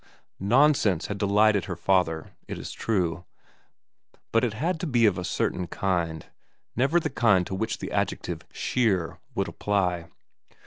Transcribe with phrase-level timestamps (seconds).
[0.39, 3.23] Nonsense had delighted her father, it is true,
[4.31, 6.25] but it had to be of a certain kind;
[6.75, 10.05] never the kind to which the adjective' sheer' would apply.